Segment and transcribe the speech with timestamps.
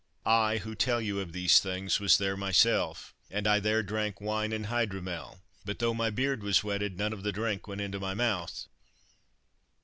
[0.25, 4.51] I, who tell you of these things, was there myself, and I there drank wine
[4.51, 8.15] and hydromel, but, though my beard was wetted, none of the drink went into my
[8.15, 8.65] mouth.